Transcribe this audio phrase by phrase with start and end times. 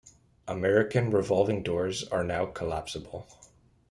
[0.47, 3.27] American revolving doors are now collapsible.